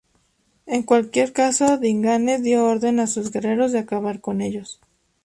[0.65, 4.79] En cualquier caso, Dingane dio orden a sus guerreros de acabar con ellos.